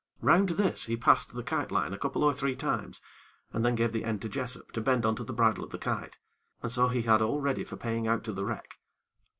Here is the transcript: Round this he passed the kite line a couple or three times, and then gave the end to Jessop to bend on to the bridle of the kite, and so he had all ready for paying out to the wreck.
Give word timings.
Round 0.21 0.49
this 0.49 0.85
he 0.85 0.97
passed 0.97 1.31
the 1.31 1.43
kite 1.43 1.71
line 1.71 1.93
a 1.93 1.97
couple 1.99 2.23
or 2.23 2.33
three 2.33 2.55
times, 2.55 3.03
and 3.53 3.63
then 3.63 3.75
gave 3.75 3.91
the 3.91 4.03
end 4.03 4.19
to 4.23 4.29
Jessop 4.29 4.71
to 4.71 4.81
bend 4.81 5.05
on 5.05 5.15
to 5.15 5.23
the 5.23 5.31
bridle 5.31 5.63
of 5.63 5.69
the 5.69 5.77
kite, 5.77 6.17
and 6.63 6.71
so 6.71 6.87
he 6.87 7.03
had 7.03 7.21
all 7.21 7.39
ready 7.39 7.63
for 7.63 7.77
paying 7.77 8.07
out 8.07 8.23
to 8.23 8.33
the 8.33 8.43
wreck. 8.43 8.79